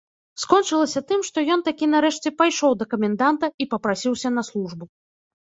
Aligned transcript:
Скончылася 0.43 1.01
тым, 1.11 1.19
што 1.27 1.43
ён 1.55 1.61
такі 1.67 1.89
нарэшце 1.91 2.29
пайшоў 2.39 2.71
да 2.81 2.89
каменданта 2.95 3.53
і 3.61 3.69
папрасіўся 3.75 4.35
на 4.41 4.47
службу. 4.51 4.83